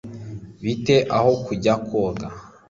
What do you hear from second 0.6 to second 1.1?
bite